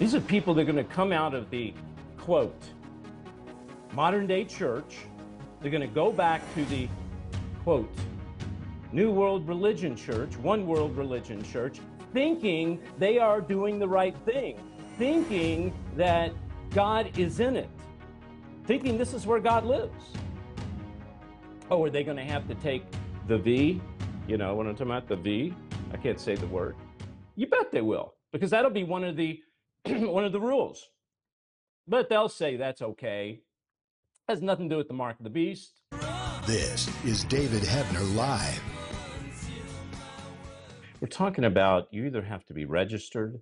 These 0.00 0.14
are 0.14 0.20
people 0.22 0.54
that 0.54 0.62
are 0.62 0.72
going 0.72 0.76
to 0.76 0.94
come 0.94 1.12
out 1.12 1.34
of 1.34 1.50
the 1.50 1.74
quote 2.16 2.64
modern 3.92 4.26
day 4.26 4.46
church. 4.46 4.96
They're 5.60 5.70
going 5.70 5.86
to 5.86 5.94
go 5.94 6.10
back 6.10 6.40
to 6.54 6.64
the 6.64 6.88
quote 7.64 7.92
New 8.92 9.10
World 9.10 9.46
Religion 9.46 9.94
Church, 9.94 10.38
One 10.38 10.66
World 10.66 10.96
Religion 10.96 11.42
Church, 11.42 11.80
thinking 12.14 12.80
they 12.98 13.18
are 13.18 13.42
doing 13.42 13.78
the 13.78 13.86
right 13.86 14.16
thing, 14.24 14.58
thinking 14.96 15.70
that 15.96 16.32
God 16.70 17.18
is 17.18 17.38
in 17.38 17.54
it, 17.54 17.68
thinking 18.64 18.96
this 18.96 19.12
is 19.12 19.26
where 19.26 19.38
God 19.38 19.66
lives. 19.66 20.14
Oh, 21.70 21.84
are 21.84 21.90
they 21.90 22.04
going 22.04 22.16
to 22.16 22.24
have 22.24 22.48
to 22.48 22.54
take 22.54 22.84
the 23.28 23.36
V? 23.36 23.82
You 24.26 24.38
know 24.38 24.54
what 24.54 24.66
I'm 24.66 24.72
talking 24.72 24.86
about? 24.86 25.08
The 25.08 25.16
V? 25.16 25.54
I 25.92 25.98
can't 25.98 26.18
say 26.18 26.36
the 26.36 26.46
word. 26.46 26.74
You 27.36 27.48
bet 27.48 27.70
they 27.70 27.82
will, 27.82 28.14
because 28.32 28.48
that'll 28.48 28.70
be 28.70 28.84
one 28.84 29.04
of 29.04 29.14
the 29.14 29.42
one 29.86 30.24
of 30.24 30.32
the 30.32 30.40
rules. 30.40 30.88
But 31.88 32.08
they'll 32.08 32.28
say 32.28 32.56
that's 32.56 32.82
okay. 32.82 33.40
Has 34.28 34.42
nothing 34.42 34.68
to 34.68 34.74
do 34.74 34.78
with 34.78 34.88
the 34.88 34.94
mark 34.94 35.18
of 35.18 35.24
the 35.24 35.30
beast. 35.30 35.80
This 36.46 36.88
is 37.04 37.24
David 37.24 37.62
Heavener 37.62 38.14
Live. 38.14 38.62
We're 41.00 41.08
talking 41.08 41.44
about 41.44 41.88
you 41.90 42.04
either 42.06 42.22
have 42.22 42.44
to 42.46 42.54
be 42.54 42.66
registered 42.66 43.40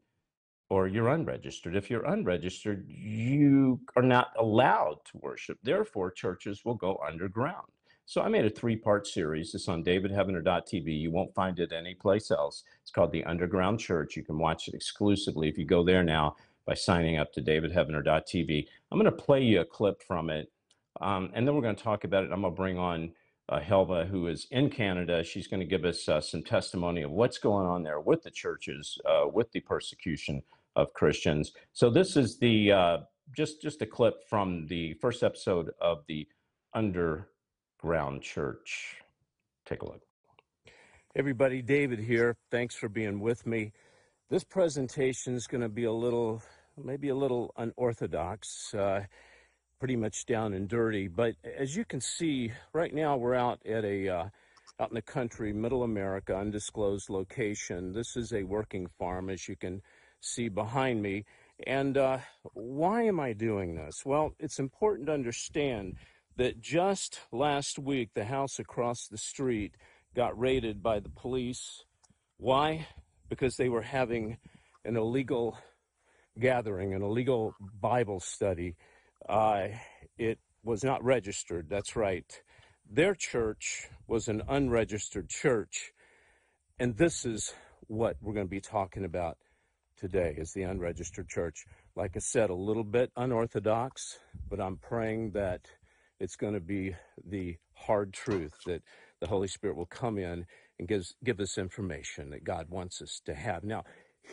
or 0.71 0.87
you're 0.87 1.09
unregistered. 1.09 1.75
If 1.75 1.91
you're 1.91 2.07
unregistered, 2.07 2.87
you 2.89 3.81
are 3.97 4.03
not 4.03 4.29
allowed 4.39 4.99
to 5.07 5.19
worship. 5.19 5.59
Therefore, 5.63 6.11
churches 6.11 6.65
will 6.65 6.75
go 6.75 7.01
underground. 7.07 7.67
So 8.09 8.23
I 8.23 8.29
made 8.31 8.47
a 8.47 8.51
three-part 8.51 9.07
series. 9.07 9.55
It's 9.55 9.69
on 9.69 9.85
davidheavener.tv. 9.85 10.99
You 10.99 11.11
won't 11.11 11.35
find 11.35 11.59
it 11.59 11.73
anyplace 11.73 12.31
else. 12.31 12.65
It's 12.81 12.91
called 12.91 13.13
The 13.13 13.23
Underground 13.25 13.81
Church. 13.81 14.17
You 14.17 14.25
can 14.25 14.39
watch 14.39 14.67
it 14.67 14.73
exclusively 14.73 15.47
if 15.47 15.59
you 15.59 15.67
go 15.67 15.85
there 15.85 16.03
now 16.03 16.35
by 16.65 16.73
signing 16.73 17.19
up 17.19 17.35
to 17.35 17.43
davidheavener.tv. 17.43 18.67
I'm 18.91 18.99
going 18.99 19.05
to 19.05 19.13
play 19.13 19.43
you 19.43 19.61
a 19.61 19.65
clip 19.67 20.03
from 20.03 20.31
it, 20.31 20.51
um, 21.03 21.31
and 21.35 21.47
then 21.47 21.55
we're 21.55 21.61
going 21.61 21.77
to 21.77 21.83
talk 21.83 22.05
about 22.05 22.25
it. 22.25 22.33
I'm 22.33 22.41
going 22.41 22.55
to 22.55 22.57
bring 22.57 22.79
on 22.79 23.13
uh, 23.51 23.61
Helva, 23.61 24.09
who 24.09 24.29
is 24.29 24.47
in 24.53 24.71
Canada. 24.71 25.23
She's 25.23 25.47
going 25.47 25.61
to 25.61 25.67
give 25.67 25.85
us 25.85 26.09
uh, 26.09 26.23
some 26.23 26.43
testimony 26.43 27.03
of 27.03 27.11
what's 27.11 27.37
going 27.37 27.67
on 27.67 27.83
there 27.83 28.01
with 28.01 28.23
the 28.23 28.31
churches, 28.31 28.99
uh, 29.05 29.29
with 29.31 29.53
the 29.53 29.61
persecution 29.61 30.43
of 30.77 30.95
Christians. 30.95 31.53
So 31.75 31.91
this 31.91 32.17
is 32.17 32.39
the 32.39 32.73
uh, 32.73 32.99
just 33.37 33.61
just 33.61 33.83
a 33.83 33.87
clip 33.87 34.27
from 34.31 34.67
the 34.69 34.95
first 34.95 35.23
episode 35.23 35.73
of 35.79 36.05
the 36.09 36.27
Under 36.73 37.29
Ground 37.79 38.23
Church. 38.23 38.97
Take 39.65 39.83
a 39.83 39.87
look. 39.87 40.03
Everybody, 41.15 41.63
David 41.63 42.01
here. 42.01 42.37
Thanks 42.51 42.75
for 42.75 42.89
being 42.89 43.21
with 43.21 43.47
me. 43.47 43.73
This 44.31 44.45
presentation 44.45 45.35
is 45.35 45.47
going 45.47 45.61
to 45.61 45.69
be 45.69 45.85
a 45.85 45.93
little, 45.93 46.43
maybe 46.77 47.09
a 47.09 47.15
little 47.15 47.55
unorthodox, 47.57 48.75
uh, 48.75 49.05
pretty 49.79 49.97
much 49.97 50.27
down 50.27 50.55
and 50.55 50.69
dirty. 50.69 51.07
But 51.09 51.37
as 51.57 51.77
you 51.77 51.85
can 51.85 52.01
see, 52.01 52.53
right 52.73 52.93
now 52.93 53.17
we're 53.17 53.35
out 53.35 53.61
at 53.65 53.85
a 53.85 54.09
uh, 54.09 54.29
out 54.81 54.91
in 54.91 54.95
the 54.95 55.03
country, 55.03 55.53
middle 55.53 55.83
America, 55.83 56.37
undisclosed 56.37 57.09
location. 57.11 57.93
This 57.93 58.17
is 58.17 58.33
a 58.33 58.43
working 58.43 58.89
farm, 58.99 59.31
as 59.31 59.49
you 59.49 59.57
can 59.57 59.83
see 60.21 60.49
behind 60.49 61.03
me. 61.03 61.25
And 61.67 61.97
uh, 61.97 62.19
why 62.55 63.03
am 63.03 63.19
I 63.19 63.33
doing 63.33 63.75
this? 63.75 64.05
Well, 64.05 64.35
it's 64.39 64.59
important 64.59 65.07
to 65.07 65.15
understand 65.15 65.97
that 66.39 66.61
just 66.61 67.21
last 67.33 67.79
week, 67.79 68.11
the 68.15 68.25
house 68.25 68.59
across 68.61 69.09
the 69.09 69.19
street 69.19 69.75
got 70.15 70.39
raided 70.39 70.83
by 70.83 71.01
the 71.01 71.11
police. 71.11 71.85
Why? 72.37 72.87
Because 73.29 73.57
they 73.57 73.69
were 73.69 73.83
having 73.83 74.39
an 74.85 74.97
illegal 74.97 75.59
gathering, 76.39 76.95
an 76.95 77.03
illegal 77.03 77.55
Bible 77.81 78.21
study. 78.21 78.77
Uh, 79.29 79.69
it 80.17 80.39
was 80.63 80.85
not 80.85 81.03
registered, 81.03 81.69
that's 81.69 81.97
right. 81.97 82.41
Their 82.89 83.17
church 83.17 83.89
was 84.07 84.29
an 84.29 84.43
unregistered 84.49 85.29
church. 85.29 85.93
And 86.79 86.97
this 86.97 87.25
is 87.25 87.53
what 87.89 88.17
we're 88.23 88.35
going 88.35 88.47
to 88.47 88.51
be 88.51 88.61
talking 88.61 89.05
about 89.05 89.39
today 89.99 90.37
is 90.39 90.53
the 90.53 90.63
unregistered 90.63 91.29
church. 91.29 91.67
Like 91.97 92.13
I 92.15 92.21
said, 92.21 92.51
a 92.51 92.55
little 92.55 92.85
bit 92.85 93.11
unorthodox, 93.17 94.19
but 94.49 94.61
I'm 94.61 94.77
praying 94.77 95.33
that 95.33 95.63
it's 96.21 96.37
going 96.37 96.55
to 96.55 96.61
be 96.61 96.95
the 97.25 97.57
hard 97.75 98.13
truth 98.13 98.53
that 98.67 98.83
the 99.21 99.27
Holy 99.27 99.49
Spirit 99.49 99.77
will 99.77 99.87
come 99.87 100.19
in 100.19 100.45
and 100.79 100.89
gives, 100.89 101.15
give 101.25 101.41
us 101.41 101.59
information 101.59 102.31
that 102.31 102.45
God 102.45 102.69
wants 102.69 103.03
us 103.03 103.21
to 103.27 103.35
have. 103.35 103.65
Now, 103.65 103.85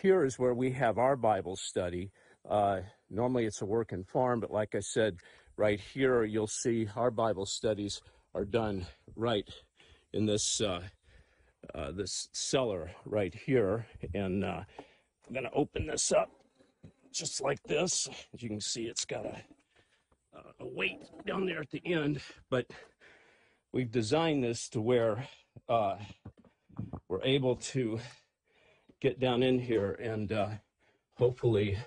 here 0.01 0.25
is 0.25 0.38
where 0.38 0.53
we 0.53 0.72
have 0.72 0.97
our 0.97 1.16
Bible 1.16 1.56
study. 1.56 2.12
Uh, 2.50 2.81
normally 3.09 3.46
it's 3.46 3.62
a 3.62 3.66
work 3.66 3.91
in 3.91 4.03
farm, 4.03 4.40
but 4.40 4.51
like 4.51 4.75
I 4.75 4.79
said, 4.79 5.18
right 5.57 5.79
here 5.79 6.23
you'll 6.23 6.47
see 6.47 6.88
our 6.96 7.12
Bible 7.12 7.46
studies 7.46 8.02
are 8.34 8.46
done 8.46 8.85
right 9.16 9.47
in 10.13 10.25
this 10.25 10.62
uh, 10.62 10.81
uh, 11.73 11.91
this 11.91 12.29
cellar 12.31 12.91
right 13.06 13.34
here. 13.34 13.88
And 14.13 14.44
uh, 14.44 14.62
I'm 15.28 15.34
going 15.34 15.46
to 15.46 15.52
open 15.52 15.88
this 15.88 16.12
up 16.12 16.29
just 17.12 17.41
like 17.41 17.63
this. 17.63 18.07
As 18.34 18.44
you 18.44 18.50
can 18.50 18.62
see, 18.62 18.84
it's 18.84 19.06
got 19.06 19.25
a 19.25 19.41
uh, 20.35 20.51
a 20.59 20.68
weight 20.68 21.03
down 21.25 21.46
there 21.46 21.62
at 21.62 21.72
the 21.72 21.81
end, 21.85 22.22
but 22.50 22.66
we've 23.72 23.91
designed 23.91 24.44
this 24.44 24.69
to 24.69 24.81
where 24.81 25.28
uh, 25.69 25.96
we're 27.07 27.23
able 27.23 27.56
to 27.56 28.00
get 29.01 29.19
down 29.19 29.44
in 29.44 29.59
here 29.59 29.91
and 29.94 30.31
uh, 30.31 30.50
hopefully 31.16 31.78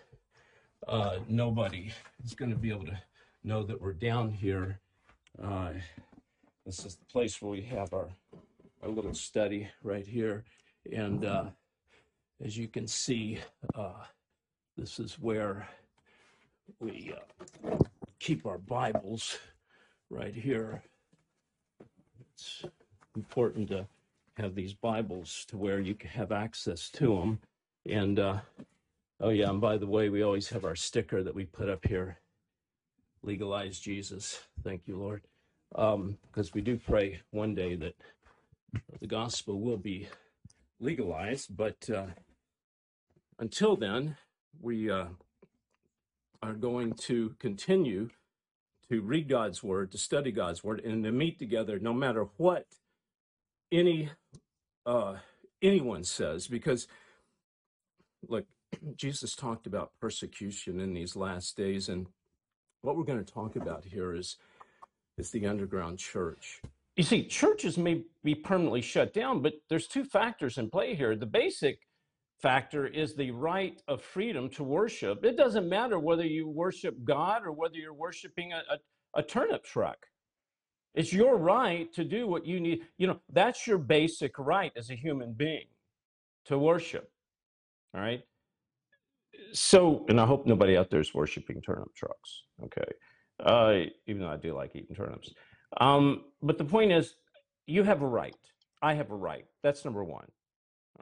uh, 0.87 1.19
nobody 1.29 1.91
is 2.25 2.35
going 2.35 2.51
to 2.51 2.57
be 2.57 2.71
able 2.71 2.87
to 2.87 2.99
know 3.45 3.63
that 3.63 3.81
we're 3.81 3.93
down 3.93 4.31
here. 4.31 4.81
Uh, 5.43 5.73
this 6.65 6.85
is 6.85 6.97
the 6.97 7.05
place 7.07 7.41
where 7.41 7.53
we 7.53 7.63
have 7.63 7.93
our, 7.93 8.09
our 8.83 8.89
little 8.89 9.15
study 9.15 9.69
right 9.83 10.07
here. 10.07 10.45
And 10.93 11.25
uh, 11.25 11.45
as 12.45 12.57
you 12.57 12.69
can 12.69 12.87
see, 12.87 13.39
this 14.77 15.01
is 15.01 15.19
where 15.19 15.69
we 16.79 17.13
keep 18.19 18.47
our 18.47 18.59
Bibles 18.59 19.39
right 20.11 20.35
here. 20.35 20.83
It's 22.35 22.65
important 23.17 23.69
to 23.69 23.87
have 24.37 24.55
these 24.55 24.75
Bibles 24.75 25.45
to 25.49 25.57
where 25.57 25.81
you 25.81 25.95
can 25.95 26.11
have 26.11 26.33
access 26.33 26.91
to 26.91 27.17
them. 27.17 27.39
And 27.89 28.19
uh, 28.19 28.39
oh, 29.21 29.31
yeah, 29.31 29.51
and 29.51 29.61
by 29.61 29.79
the 29.79 29.87
way, 29.87 30.09
we 30.09 30.23
always 30.23 30.49
have 30.51 30.65
our 30.65 30.77
sticker 30.77 31.23
that 31.23 31.35
we 31.35 31.45
put 31.45 31.69
up 31.69 31.87
here 31.87 32.19
legalize 33.23 33.79
Jesus. 33.79 34.41
Thank 34.63 34.83
you, 34.87 34.97
Lord. 34.97 35.23
Because 35.71 35.95
um, 35.95 36.51
we 36.55 36.61
do 36.61 36.79
pray 36.79 37.21
one 37.31 37.55
day 37.55 37.75
that 37.77 37.95
the 39.01 39.07
gospel 39.07 39.61
will 39.61 39.77
be 39.77 40.09
legalized. 40.81 41.57
But 41.57 41.89
uh, 41.91 42.07
until 43.39 43.77
then, 43.77 44.17
we. 44.61 44.91
Uh, 44.91 45.07
are 46.43 46.55
going 46.55 46.93
to 46.93 47.35
continue 47.39 48.11
to 48.91 49.01
read 49.03 49.29
God's 49.29 49.63
word, 49.63 49.93
to 49.93 49.99
study 49.99 50.33
God's 50.33 50.65
word, 50.65 50.81
and 50.85 51.05
to 51.05 51.13
meet 51.13 51.39
together 51.39 51.79
no 51.79 51.93
matter 51.93 52.27
what 52.37 52.67
any 53.71 54.11
uh, 54.87 55.17
anyone 55.63 56.05
says. 56.05 56.47
Because, 56.47 56.89
look, 58.27 58.47
Jesus 58.97 59.35
talked 59.35 59.67
about 59.67 59.93
persecution 60.01 60.81
in 60.81 60.95
these 60.95 61.17
last 61.17 61.57
days, 61.57 61.89
and 61.89 62.07
what 62.83 62.97
we're 62.97 63.05
going 63.05 63.25
to 63.25 63.33
talk 63.33 63.57
about 63.57 63.85
here 63.85 64.15
is 64.15 64.37
is 65.19 65.31
the 65.31 65.47
underground 65.47 65.99
church. 65.99 66.63
You 66.97 67.03
see, 67.03 67.25
churches 67.25 67.77
may 67.77 68.05
be 68.23 68.35
permanently 68.35 68.81
shut 68.81 69.13
down, 69.13 69.43
but 69.43 69.55
there's 69.69 69.89
two 69.89 70.05
factors 70.05 70.59
in 70.59 70.71
play 70.71 70.95
here. 70.95 71.17
The 71.17 71.27
basic 71.27 71.88
factor 72.41 72.87
is 72.87 73.15
the 73.15 73.31
right 73.31 73.81
of 73.89 74.03
freedom 74.03 74.49
to 74.51 74.63
worship. 74.63 75.25
It 75.25 75.37
doesn't 75.37 75.69
matter 75.69 75.99
whether 75.99 76.25
you 76.25 76.49
worship 76.49 76.97
God 77.05 77.43
or 77.45 77.53
whether 77.53 77.77
you're 77.77 77.95
worshiping 77.95 78.53
a, 78.53 78.63
a, 78.71 78.79
a, 79.19 79.23
turnip 79.23 79.65
truck. 79.65 80.07
It's 80.95 81.13
your 81.13 81.37
right 81.37 81.93
to 81.95 82.05
do 82.05 82.27
what 82.27 82.47
you 82.47 82.61
need. 82.61 82.83
You 82.97 83.09
know, 83.09 83.21
that's 83.33 83.67
your 83.67 83.79
basic 83.79 84.39
right 84.39 84.73
as 84.77 84.91
a 84.91 84.95
human 84.95 85.33
being 85.33 85.67
to 86.47 86.59
worship. 86.59 87.11
All 87.95 88.01
right. 88.01 88.23
So, 89.53 90.05
and 90.09 90.21
I 90.21 90.27
hope 90.27 90.47
nobody 90.47 90.77
out 90.77 90.91
there 90.91 91.01
is 91.01 91.15
worshiping 91.15 91.61
turnip 91.61 91.95
trucks. 91.95 92.43
Okay. 92.65 92.91
Uh, 93.41 93.91
even 94.07 94.23
though 94.23 94.31
I 94.31 94.37
do 94.37 94.55
like 94.55 94.75
eating 94.75 94.97
turnips. 94.97 95.33
Um, 95.81 96.25
but 96.43 96.59
the 96.59 96.65
point 96.65 96.93
is, 96.93 97.15
you 97.67 97.83
have 97.83 98.03
a 98.03 98.07
right. 98.07 98.35
I 98.83 98.95
have 98.95 99.11
a 99.11 99.15
right. 99.15 99.45
That's 99.63 99.85
number 99.85 100.03
one. 100.05 100.27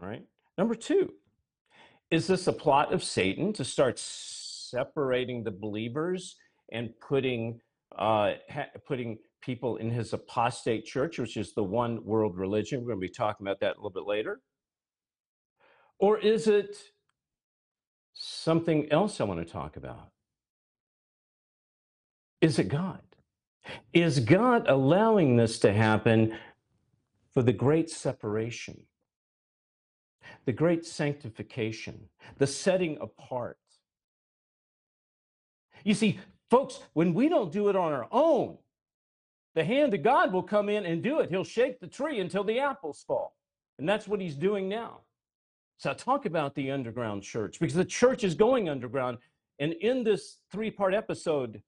All 0.01 0.09
right. 0.09 0.25
Number 0.59 0.75
two, 0.75 1.13
is 2.11 2.27
this 2.27 2.47
a 2.47 2.53
plot 2.53 2.93
of 2.93 3.03
Satan 3.03 3.53
to 3.55 3.65
start 3.65 3.99
separating 3.99 5.43
the 5.43 5.51
believers 5.51 6.37
and 6.73 6.91
putting 7.01 7.61
uh, 7.97 8.33
ha- 8.51 8.71
putting 8.87 9.19
people 9.41 9.77
in 9.77 9.91
his 9.91 10.13
apostate 10.13 10.85
church, 10.85 11.19
which 11.19 11.37
is 11.37 11.55
the 11.55 11.63
one 11.63 12.05
world 12.05 12.37
religion? 12.37 12.81
We're 12.81 12.95
going 12.95 13.01
to 13.01 13.09
be 13.09 13.13
talking 13.13 13.47
about 13.47 13.61
that 13.61 13.77
a 13.77 13.79
little 13.79 13.91
bit 13.91 14.07
later. 14.07 14.41
Or 15.99 16.19
is 16.19 16.47
it 16.47 16.77
something 18.17 18.91
else 18.91 19.21
I 19.21 19.25
want 19.25 19.47
to 19.47 19.53
talk 19.53 19.77
about. 19.77 20.11
Is 22.41 22.59
it 22.59 22.69
God? 22.69 23.03
Is 23.93 24.21
God 24.21 24.67
allowing 24.69 25.37
this 25.37 25.59
to 25.61 25.73
happen 25.73 26.37
for 27.35 27.43
the 27.43 27.53
great 27.53 27.91
separation, 27.91 28.81
the 30.47 30.53
great 30.53 30.87
sanctification, 30.87 32.09
the 32.39 32.47
setting 32.47 32.97
apart? 33.01 33.59
You 35.85 35.95
see, 35.95 36.19
folks, 36.51 36.81
when 36.95 37.15
we 37.15 37.29
don't 37.29 37.53
do 37.53 37.69
it 37.69 37.77
on 37.77 37.93
our 37.93 38.09
own, 38.11 38.57
the 39.55 39.65
hand 39.65 39.95
of 39.95 40.03
God 40.03 40.33
will 40.33 40.43
come 40.43 40.69
in 40.69 40.85
and 40.85 41.03
do 41.03 41.21
it. 41.21 41.31
He'll 41.31 41.45
shake 41.45 41.81
the 41.81 41.87
tree 41.87 42.21
until 42.21 42.45
the 42.45 42.61
apples 42.61 43.05
fall. 43.07 43.37
And 43.79 43.89
that's 43.89 44.09
what 44.09 44.21
he's 44.21 44.35
doing 44.35 44.69
now. 44.69 45.01
So 45.79 45.91
I 45.91 45.95
talk 45.95 46.27
about 46.27 46.55
the 46.55 46.71
underground 46.71 47.23
church 47.23 47.59
because 47.61 47.75
the 47.75 47.85
church 47.85 48.25
is 48.25 48.35
going 48.35 48.69
underground. 48.69 49.19
And 49.59 49.73
in 49.75 50.05
this 50.05 50.39
three 50.51 50.71
part 50.71 50.95
episode 50.95 51.63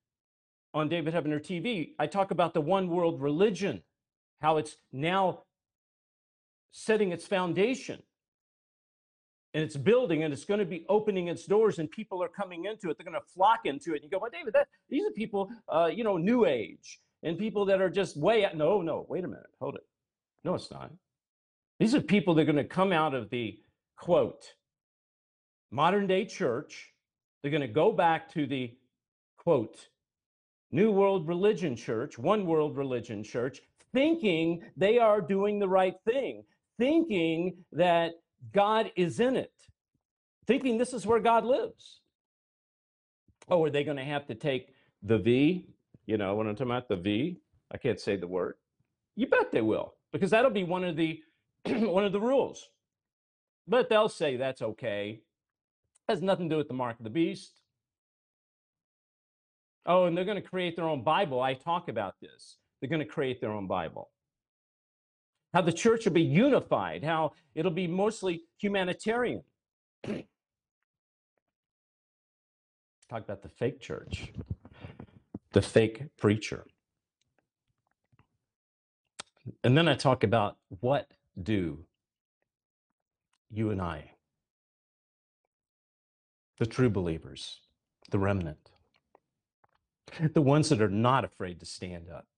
on 0.73 0.89
David 0.89 1.15
Heavener 1.15 1.41
TV, 1.41 1.91
I 1.99 2.07
talk 2.07 2.31
about 2.31 2.55
the 2.55 2.61
one 2.61 2.89
world 2.89 3.21
religion, 3.21 3.83
how 4.41 4.57
it's 4.57 4.77
now 4.93 5.43
setting 6.73 7.13
its 7.13 7.27
foundation 7.27 8.03
and 9.59 9.65
it's 9.65 9.77
building 9.77 10.23
and 10.23 10.33
it's 10.33 10.45
going 10.45 10.61
to 10.61 10.65
be 10.65 10.87
opening 10.89 11.27
its 11.27 11.45
doors 11.45 11.81
and 11.81 11.91
people 11.91 12.23
are 12.23 12.29
coming 12.29 12.67
into 12.67 12.91
it. 12.91 12.97
They're 12.97 13.05
going 13.05 13.21
to 13.21 13.29
flock 13.35 13.63
into 13.65 13.93
it. 13.93 13.97
And 13.97 14.05
you 14.05 14.11
go, 14.11 14.21
well, 14.21 14.31
David, 14.31 14.55
that, 14.55 14.69
these 14.89 15.05
are 15.05 15.11
people, 15.11 15.51
uh, 15.69 15.91
you 15.93 16.05
know, 16.05 16.17
new 16.17 16.47
age 16.47 17.01
and 17.25 17.37
people 17.37 17.65
that 17.65 17.81
are 17.81 17.91
just 17.91 18.17
way 18.17 18.45
out. 18.45 18.57
No, 18.57 18.83
no, 18.83 19.05
wait 19.09 19.25
a 19.25 19.27
minute. 19.27 19.49
Hold 19.59 19.75
it. 19.75 19.85
No, 20.45 20.55
it's 20.55 20.71
not. 20.71 20.93
These 21.81 21.97
are 21.97 22.01
people 22.01 22.35
that 22.35 22.43
are 22.43 22.45
going 22.45 22.55
to 22.55 22.63
come 22.63 22.93
out 22.93 23.15
of 23.15 23.31
the 23.31 23.59
quote, 23.97 24.45
modern 25.73 26.07
day 26.07 26.25
church. 26.25 26.93
They're 27.43 27.51
going 27.51 27.61
to 27.63 27.67
go 27.67 27.91
back 27.91 28.33
to 28.35 28.47
the 28.47 28.77
quote, 29.39 29.89
New 30.71 30.93
World 30.93 31.27
Religion 31.27 31.75
Church, 31.75 32.17
One 32.17 32.47
World 32.47 32.77
Religion 32.77 33.25
Church, 33.25 33.61
thinking 33.93 34.63
they 34.77 35.01
are 35.01 35.21
doing 35.21 35.59
the 35.59 35.69
right 35.69 35.97
thing, 36.05 36.45
thinking 36.79 37.57
that 37.73 38.13
God 38.53 38.93
is 38.97 39.21
in 39.21 39.37
it, 39.37 39.53
thinking 40.47 40.79
this 40.79 40.93
is 40.93 41.07
where 41.07 41.21
God 41.21 41.45
lives. 41.45 42.01
Oh, 43.49 43.65
are 43.65 43.71
they 43.71 43.85
going 43.85 43.97
to 43.97 44.05
have 44.05 44.27
to 44.27 44.35
take 44.35 44.75
the 45.03 45.19
V? 45.19 45.67
You 46.07 46.17
know, 46.17 46.35
when 46.35 46.47
I'm 46.47 46.55
talking 46.55 46.71
about 46.71 46.89
the 46.89 46.97
V, 46.97 47.41
I 47.73 47.79
can't 47.79 48.01
say 48.01 48.17
the 48.17 48.27
word. 48.27 48.55
You 49.17 49.27
bet 49.27 49.53
they 49.53 49.63
will, 49.63 49.95
because 50.13 50.31
that'll 50.31 50.51
be 50.51 50.65
one 50.65 50.85
of 50.85 50.97
the 50.97 51.21
one 51.67 52.05
of 52.05 52.13
the 52.13 52.21
rules. 52.21 52.69
But 53.67 53.89
they'll 53.89 54.09
say 54.09 54.37
that's 54.37 54.63
okay. 54.63 55.21
Has 56.09 56.23
nothing 56.23 56.49
to 56.49 56.55
do 56.55 56.59
with 56.59 56.69
the 56.69 56.75
mark 56.75 56.99
of 56.99 57.05
the 57.05 57.11
beast. 57.11 57.61
Oh, 59.85 60.05
and 60.05 60.17
they're 60.17 60.25
going 60.25 60.41
to 60.41 60.49
create 60.49 60.77
their 60.77 60.89
own 60.89 61.03
Bible. 61.03 61.41
I 61.41 61.55
talk 61.55 61.89
about 61.89 62.15
this. 62.21 62.59
They're 62.81 62.91
going 62.91 63.01
to 63.01 63.07
create 63.07 63.41
their 63.41 63.53
own 63.53 63.67
Bible. 63.67 64.11
How 65.59 65.63
the 65.63 65.73
church 65.73 66.05
will 66.05 66.13
be 66.13 66.23
unified, 66.23 67.03
how 67.03 67.33
it'll 67.57 67.73
be 67.73 67.89
mostly 67.89 68.45
humanitarian. 68.59 69.43
talk 70.05 70.23
about 73.11 73.43
the 73.43 73.49
fake 73.49 73.81
church, 73.81 74.33
the 75.51 75.61
fake 75.61 76.05
preacher. 76.17 76.65
And 79.65 79.77
then 79.77 79.89
I 79.89 79.95
talk 79.95 80.23
about 80.23 80.59
what 80.79 81.11
do 81.43 81.85
you 83.51 83.71
and 83.71 83.83
I, 83.83 84.13
the 86.61 86.67
true 86.67 86.89
believers, 86.89 87.63
the 88.13 88.21
remnant, 88.21 88.71
the 90.35 90.41
ones 90.41 90.69
that 90.69 90.81
are 90.81 90.89
not 90.89 91.25
afraid 91.25 91.59
to 91.59 91.67
stand 91.67 92.09
up. 92.09 92.29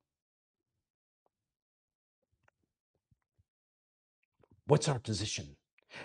What's 4.71 4.89
our 4.89 5.01
position? 5.01 5.57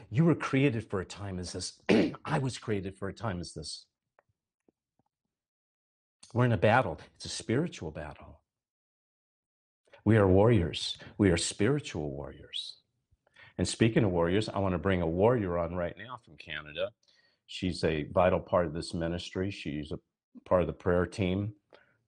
You 0.09 0.25
were 0.25 0.33
created 0.33 0.89
for 0.89 0.99
a 0.99 1.05
time 1.05 1.37
as 1.37 1.53
this. 1.53 1.79
I 2.25 2.39
was 2.39 2.57
created 2.57 2.97
for 2.97 3.07
a 3.07 3.13
time 3.13 3.39
as 3.39 3.53
this. 3.53 3.85
We're 6.33 6.45
in 6.45 6.51
a 6.51 6.57
battle, 6.57 6.99
it's 7.15 7.25
a 7.25 7.29
spiritual 7.29 7.91
battle. 7.91 8.41
We 10.03 10.17
are 10.17 10.27
warriors, 10.27 10.97
we 11.19 11.29
are 11.29 11.37
spiritual 11.37 12.09
warriors. 12.09 12.77
And 13.59 13.67
speaking 13.67 14.03
of 14.03 14.09
warriors, 14.09 14.49
I 14.49 14.57
want 14.57 14.73
to 14.73 14.79
bring 14.79 15.03
a 15.03 15.07
warrior 15.07 15.59
on 15.59 15.75
right 15.75 15.95
now 15.95 16.17
from 16.25 16.35
Canada. 16.37 16.89
She's 17.45 17.83
a 17.83 18.07
vital 18.11 18.39
part 18.39 18.65
of 18.65 18.73
this 18.73 18.95
ministry. 18.95 19.51
She's 19.51 19.91
a 19.91 19.99
part 20.49 20.61
of 20.61 20.67
the 20.67 20.73
prayer 20.73 21.05
team, 21.05 21.53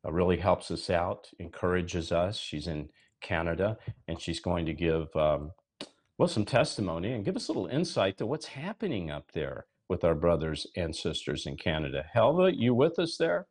uh, 0.03 0.11
really 0.11 0.37
helps 0.37 0.71
us 0.71 0.89
out, 0.89 1.29
encourages 1.37 2.11
us. 2.11 2.35
She's 2.35 2.65
in 2.65 2.89
Canada, 3.21 3.77
and 4.07 4.19
she's 4.19 4.39
going 4.39 4.65
to 4.65 4.73
give, 4.73 5.15
um, 5.15 5.51
well, 6.17 6.27
some 6.27 6.45
testimony 6.45 7.13
and 7.13 7.23
give 7.23 7.35
us 7.35 7.47
a 7.47 7.51
little 7.51 7.67
insight 7.67 8.17
to 8.17 8.25
what's 8.25 8.47
happening 8.47 9.11
up 9.11 9.31
there 9.33 9.67
with 9.87 10.03
our 10.03 10.15
brothers 10.15 10.65
and 10.75 10.95
sisters 10.95 11.45
in 11.45 11.55
Canada. 11.55 12.05
Helva, 12.15 12.51
you 12.55 12.73
with 12.73 12.97
us 12.97 13.17
there? 13.17 13.45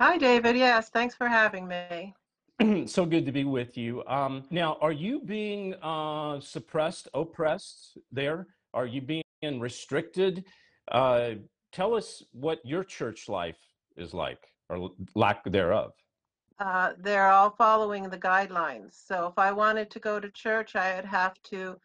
Hi, 0.00 0.18
David. 0.18 0.56
Yes, 0.56 0.88
thanks 0.88 1.14
for 1.14 1.28
having 1.28 1.68
me. 1.68 2.14
so 2.86 3.06
good 3.06 3.24
to 3.24 3.32
be 3.32 3.44
with 3.44 3.78
you. 3.78 4.04
Um, 4.06 4.42
now, 4.50 4.78
are 4.80 4.92
you 4.92 5.20
being 5.20 5.74
uh, 5.74 6.40
suppressed, 6.40 7.08
oppressed 7.14 7.98
there? 8.10 8.48
Are 8.74 8.86
you 8.86 9.00
being 9.00 9.60
restricted? 9.60 10.44
Uh, 10.90 11.32
tell 11.72 11.94
us 11.94 12.22
what 12.32 12.58
your 12.64 12.82
church 12.82 13.28
life 13.28 13.58
is 13.96 14.12
like 14.12 14.40
or 14.68 14.90
lack 15.14 15.44
thereof. 15.44 15.92
Uh, 16.60 16.92
they're 16.98 17.28
all 17.28 17.50
following 17.50 18.10
the 18.10 18.18
guidelines. 18.18 18.94
So 19.06 19.26
if 19.26 19.38
I 19.38 19.52
wanted 19.52 19.90
to 19.92 20.00
go 20.00 20.20
to 20.20 20.30
church, 20.30 20.76
I 20.76 20.96
would 20.96 21.06
have 21.06 21.34
to 21.44 21.76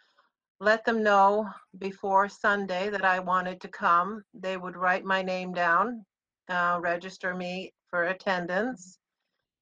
let 0.60 0.86
them 0.86 1.04
know 1.04 1.50
before 1.80 2.30
Sunday 2.30 2.90
that 2.90 3.06
I 3.06 3.20
wanted 3.20 3.62
to 3.62 3.70
come. 3.70 4.24
They 4.34 4.58
would 4.58 4.78
write 4.78 5.06
my 5.06 5.24
name 5.24 5.54
down, 5.54 6.06
uh, 6.50 6.80
register 6.82 7.36
me 7.36 7.74
for 7.90 8.06
attendance 8.06 9.00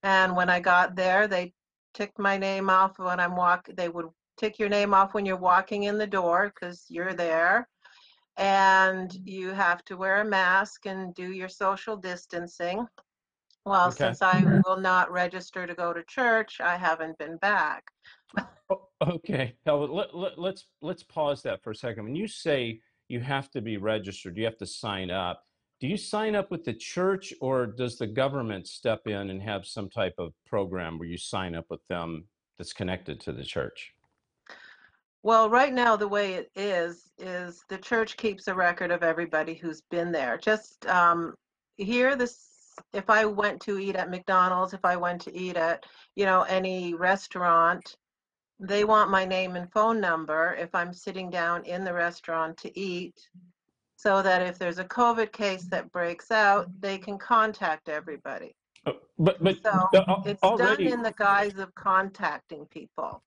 and 0.04 0.36
when 0.36 0.50
I 0.50 0.60
got 0.60 0.96
there, 0.96 1.28
they 1.28 1.54
ticked 1.94 2.20
my 2.20 2.38
name 2.38 2.70
off 2.70 3.00
when 3.00 3.20
I'm 3.20 3.36
walk. 3.36 3.70
They 3.74 3.88
would 3.88 4.08
tick 4.38 4.60
your 4.60 4.70
name 4.70 4.94
off 4.94 5.14
when 5.14 5.26
you're 5.26 5.38
walking 5.38 5.84
in 5.84 5.98
the 5.98 6.08
door 6.08 6.52
because 6.54 6.86
you're 6.90 7.14
there. 7.14 7.70
And 8.36 9.14
you 9.26 9.50
have 9.52 9.84
to 9.86 9.96
wear 9.96 10.22
a 10.22 10.26
mask 10.26 10.86
and 10.86 11.16
do 11.16 11.32
your 11.32 11.48
social 11.48 11.96
distancing. 11.96 12.86
Well, 13.66 13.88
okay. 13.88 13.98
since 13.98 14.22
I 14.22 14.44
will 14.66 14.78
not 14.78 15.12
register 15.12 15.66
to 15.66 15.74
go 15.74 15.94
to 15.94 16.04
church, 16.04 16.60
I 16.60 16.78
haven't 16.78 17.18
been 17.18 17.38
back. 17.38 17.84
Okay, 19.02 19.54
let, 19.66 20.16
let, 20.16 20.40
let's 20.40 20.68
let's 20.82 21.04
pause 21.04 21.44
that 21.44 21.62
for 21.62 21.72
a 21.72 21.76
second. 21.76 22.06
When 22.06 22.16
you 22.16 22.28
say 22.28 22.80
you 23.10 23.20
have 23.20 23.52
to 23.52 23.62
be 23.62 23.76
registered, 23.76 24.38
you 24.38 24.46
have 24.46 24.58
to 24.60 24.66
sign 24.66 25.12
up 25.12 25.44
do 25.84 25.90
you 25.90 25.98
sign 25.98 26.34
up 26.34 26.50
with 26.50 26.64
the 26.64 26.74
church 26.74 27.34
or 27.42 27.66
does 27.66 27.98
the 27.98 28.08
government 28.08 28.68
step 28.68 29.02
in 29.06 29.30
and 29.30 29.42
have 29.42 29.66
some 29.66 29.90
type 29.90 30.14
of 30.18 30.32
program 30.48 30.98
where 30.98 31.10
you 31.10 31.18
sign 31.18 31.56
up 31.56 31.66
with 31.70 31.86
them 31.90 32.24
that's 32.58 32.72
connected 32.72 33.20
to 33.20 33.34
the 33.34 33.44
church? 33.44 33.94
Well, 35.24 35.50
right 35.50 35.74
now, 35.74 35.98
the 35.98 36.08
way 36.08 36.36
it 36.36 36.50
is, 36.56 37.12
is 37.18 37.66
the 37.68 37.78
church 37.78 38.16
keeps 38.16 38.48
a 38.48 38.56
record 38.56 38.92
of 38.92 39.04
everybody 39.04 39.56
who's 39.56 39.82
been 39.92 40.14
there. 40.14 40.38
Just 40.38 40.86
um, 40.86 41.34
here, 41.76 42.16
this, 42.16 42.53
if 42.94 43.10
I 43.10 43.26
went 43.26 43.62
to 43.62 43.80
eat 43.80 43.96
at 43.96 44.10
McDonald's, 44.10 44.74
if 44.74 44.84
I 44.84 44.96
went 44.96 45.22
to 45.22 45.36
eat 45.36 45.58
at, 45.58 45.86
you 46.16 46.26
know, 46.26 46.44
any 46.44 46.94
restaurant, 46.94 47.96
they 48.60 48.84
want 48.84 49.10
my 49.10 49.26
name 49.26 49.56
and 49.56 49.72
phone 49.72 50.00
number 50.00 50.56
if 50.60 50.74
I'm 50.74 50.94
sitting 50.94 51.30
down 51.30 51.66
in 51.66 51.84
the 51.84 51.94
restaurant 51.94 52.58
to 52.58 52.80
eat 52.80 53.16
so 53.96 54.22
that 54.22 54.42
if 54.42 54.60
there's 54.60 54.80
a 54.80 54.86
COVID 54.86 55.32
case 55.32 55.64
that 55.66 55.92
breaks 55.92 56.32
out, 56.32 56.68
they 56.80 56.98
can 56.98 57.18
contact 57.18 57.90
everybody. 57.90 58.56
Uh, 58.86 58.92
but 59.18 59.42
but 59.42 59.58
so 59.64 59.88
it's 60.26 60.44
already, 60.44 60.86
done 60.86 60.94
in 60.94 61.04
the 61.04 61.14
guise 61.18 61.58
of 61.58 61.74
contacting 61.76 62.66
people 62.66 63.24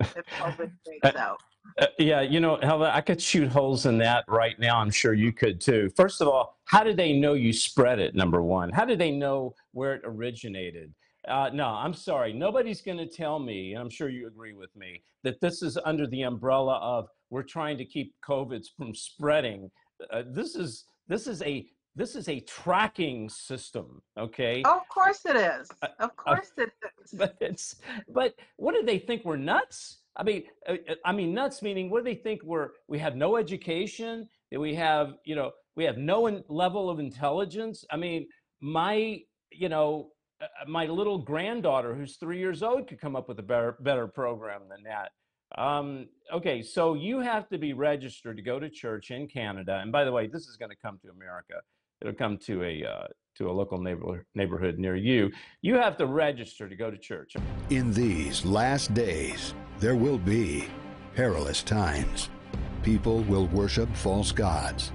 if 0.00 0.24
COVID 0.38 0.70
breaks 0.84 1.16
uh, 1.16 1.18
out. 1.18 1.40
Uh, 1.78 1.86
yeah, 1.98 2.20
you 2.20 2.40
know, 2.40 2.58
Helva, 2.62 2.90
I 2.92 3.00
could 3.00 3.20
shoot 3.20 3.48
holes 3.48 3.86
in 3.86 3.98
that 3.98 4.24
right 4.28 4.58
now. 4.58 4.78
I'm 4.78 4.90
sure 4.90 5.14
you 5.14 5.32
could 5.32 5.60
too. 5.60 5.90
First 5.96 6.20
of 6.20 6.28
all, 6.28 6.58
how 6.64 6.82
did 6.82 6.96
they 6.96 7.12
know 7.12 7.34
you 7.34 7.52
spread 7.52 7.98
it? 7.98 8.14
Number 8.14 8.42
one, 8.42 8.70
how 8.70 8.84
did 8.84 8.98
they 8.98 9.10
know 9.10 9.54
where 9.72 9.94
it 9.94 10.02
originated? 10.04 10.92
Uh, 11.28 11.50
no, 11.52 11.66
I'm 11.66 11.94
sorry. 11.94 12.32
Nobody's 12.32 12.80
going 12.80 12.98
to 12.98 13.06
tell 13.06 13.38
me, 13.38 13.74
and 13.74 13.82
I'm 13.82 13.90
sure 13.90 14.08
you 14.08 14.26
agree 14.26 14.54
with 14.54 14.74
me, 14.74 15.02
that 15.22 15.40
this 15.40 15.62
is 15.62 15.78
under 15.84 16.06
the 16.06 16.22
umbrella 16.22 16.76
of 16.78 17.08
we're 17.28 17.42
trying 17.42 17.76
to 17.78 17.84
keep 17.84 18.14
COVID 18.26 18.66
from 18.76 18.94
spreading 18.94 19.70
uh, 20.10 20.22
this 20.26 20.54
is 20.54 20.84
this 21.08 21.26
is 21.26 21.42
a 21.42 21.66
this 21.96 22.14
is 22.14 22.28
a 22.28 22.40
tracking 22.40 23.28
system 23.28 24.00
okay 24.18 24.62
of 24.62 24.88
course 24.88 25.24
it 25.26 25.36
is 25.36 25.68
uh, 25.82 25.88
of 25.98 26.10
uh, 26.10 26.12
course 26.14 26.52
uh, 26.58 26.62
it 26.62 26.72
is 27.04 27.12
but 27.18 27.36
it's 27.40 27.76
but 28.08 28.34
what 28.56 28.74
do 28.74 28.82
they 28.82 28.98
think 28.98 29.24
we're 29.24 29.36
nuts 29.36 29.98
i 30.16 30.22
mean 30.22 30.44
uh, 30.68 30.74
uh, 30.88 30.94
i 31.04 31.12
mean 31.12 31.32
nuts 31.32 31.62
meaning 31.62 31.90
what 31.90 32.04
do 32.04 32.04
they 32.04 32.20
think 32.20 32.42
we're 32.42 32.70
we 32.88 32.98
have 32.98 33.16
no 33.16 33.36
education 33.36 34.28
that 34.50 34.60
we 34.60 34.74
have 34.74 35.14
you 35.24 35.34
know 35.34 35.52
we 35.76 35.84
have 35.84 35.96
no 35.96 36.42
level 36.48 36.90
of 36.90 36.98
intelligence. 36.98 37.84
I 37.90 37.96
mean, 37.96 38.28
my, 38.60 39.20
you 39.50 39.68
know, 39.68 40.10
uh, 40.40 40.46
my 40.68 40.86
little 40.86 41.18
granddaughter 41.18 41.94
who's 41.94 42.16
three 42.16 42.38
years 42.38 42.62
old 42.62 42.88
could 42.88 43.00
come 43.00 43.16
up 43.16 43.28
with 43.28 43.38
a 43.38 43.42
better, 43.42 43.76
better 43.80 44.06
program 44.06 44.62
than 44.68 44.82
that. 44.82 45.12
Um, 45.60 46.08
okay, 46.32 46.62
so 46.62 46.94
you 46.94 47.20
have 47.20 47.48
to 47.48 47.58
be 47.58 47.72
registered 47.72 48.36
to 48.36 48.42
go 48.42 48.60
to 48.60 48.68
church 48.68 49.10
in 49.10 49.26
Canada. 49.26 49.80
And 49.82 49.90
by 49.90 50.04
the 50.04 50.12
way, 50.12 50.26
this 50.26 50.46
is 50.48 50.56
going 50.56 50.70
to 50.70 50.76
come 50.76 50.98
to 51.02 51.10
America. 51.10 51.54
It'll 52.00 52.14
come 52.14 52.38
to 52.46 52.62
a 52.62 52.84
uh, 52.84 53.06
to 53.36 53.50
a 53.50 53.52
local 53.52 53.78
neighbor, 53.78 54.26
neighborhood 54.34 54.78
near 54.78 54.96
you. 54.96 55.30
You 55.60 55.76
have 55.76 55.96
to 55.98 56.06
register 56.06 56.68
to 56.68 56.76
go 56.76 56.90
to 56.90 56.96
church. 56.96 57.36
In 57.70 57.92
these 57.92 58.44
last 58.44 58.94
days, 58.94 59.54
there 59.80 59.96
will 59.96 60.18
be 60.18 60.68
perilous 61.16 61.62
times. 61.62 62.28
People 62.82 63.22
will 63.22 63.46
worship 63.46 63.88
false 63.96 64.30
gods, 64.30 64.92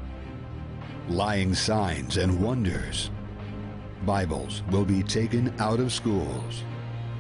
lying 1.10 1.56
signs 1.56 2.18
and 2.18 2.40
wonders. 2.40 3.10
Bibles 4.06 4.62
will 4.70 4.86
be 4.86 5.02
taken 5.02 5.52
out 5.60 5.80
of 5.80 5.92
schools. 5.92 6.64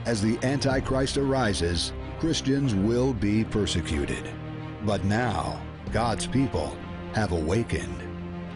As 0.06 0.22
the 0.22 0.38
Antichrist 0.44 1.18
arises, 1.18 1.92
Christians 2.20 2.76
will 2.76 3.14
be 3.14 3.44
persecuted. 3.44 4.30
But 4.84 5.04
now, 5.04 5.60
God's 5.92 6.28
people 6.28 6.78
have 7.16 7.32
awakened. 7.32 8.04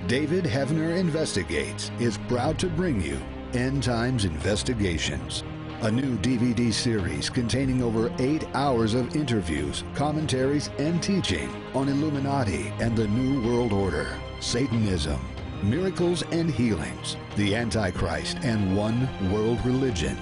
David 0.08 0.44
Heavener 0.44 0.98
Investigates 0.98 1.89
is 2.00 2.20
proud 2.28 2.60
to 2.60 2.68
bring 2.68 3.01
you 3.01 3.20
End 3.54 3.82
Times 3.82 4.25
Investigations, 4.25 5.44
a 5.82 5.90
new 5.90 6.18
DVD 6.18 6.74
series 6.74 7.30
containing 7.30 7.82
over 7.82 8.12
eight 8.20 8.46
hours 8.54 8.94
of 8.94 9.16
interviews, 9.16 9.86
commentaries, 9.96 10.70
and 10.78 11.02
teaching 11.02 11.50
on 11.74 11.88
Illuminati 11.88 12.74
and 12.82 12.98
the 12.98 13.08
New 13.08 13.42
World 13.48 13.72
Order, 13.72 14.10
Satanism, 14.42 15.22
miracles 15.64 16.24
and 16.34 16.52
healings, 16.52 17.16
the 17.38 17.56
Antichrist, 17.56 18.40
and 18.42 18.76
one 18.76 19.08
world 19.32 19.66
religion. 19.66 20.18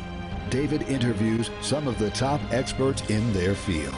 David 0.51 0.83
interviews 0.83 1.49
some 1.61 1.87
of 1.87 1.97
the 1.97 2.11
top 2.11 2.39
experts 2.51 3.01
in 3.09 3.33
their 3.33 3.55
field. 3.55 3.95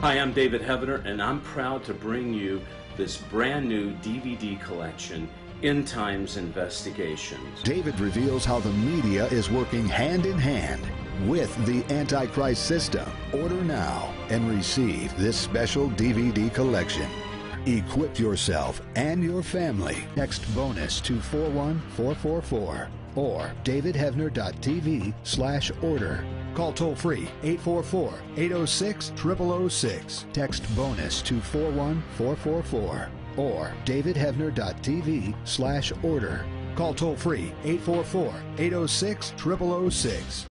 Hi, 0.00 0.18
I'm 0.18 0.32
David 0.32 0.60
Heavener, 0.60 1.04
and 1.06 1.22
I'm 1.22 1.40
proud 1.40 1.84
to 1.84 1.94
bring 1.94 2.34
you 2.34 2.60
this 2.96 3.16
brand 3.16 3.68
new 3.68 3.92
DVD 3.96 4.60
collection, 4.60 5.28
End 5.62 5.86
Times 5.86 6.36
Investigations. 6.36 7.62
David 7.62 7.98
reveals 7.98 8.44
how 8.44 8.60
the 8.60 8.72
media 8.72 9.26
is 9.28 9.50
working 9.50 9.86
hand 9.86 10.26
in 10.26 10.38
hand 10.38 10.82
with 11.28 11.54
the 11.64 11.82
Antichrist 11.92 12.66
system. 12.66 13.08
Order 13.32 13.62
now 13.62 14.12
and 14.28 14.50
receive 14.50 15.16
this 15.16 15.36
special 15.36 15.88
DVD 15.90 16.52
collection. 16.52 17.08
Equip 17.64 18.18
yourself 18.18 18.82
and 18.96 19.24
your 19.24 19.42
family. 19.42 20.04
Text 20.14 20.42
bonus 20.54 21.00
to 21.00 21.18
41444 21.20 22.88
or 23.14 23.50
davidheavener.tv 23.64 25.14
slash 25.24 25.72
order. 25.82 26.24
Call 26.54 26.72
toll 26.72 26.94
free 26.94 27.28
844 27.42 28.14
806 28.36 29.12
0006. 29.16 30.26
Text 30.34 30.76
bonus 30.76 31.22
to 31.22 31.40
41444 31.40 33.08
or 33.36 33.72
davidheavener.tv 33.84 35.34
slash 35.44 35.92
order. 36.02 36.44
Call 36.74 36.92
toll 36.92 37.16
free 37.16 37.52
844 37.64 38.34
806 38.58 39.32
0006. 39.38 40.44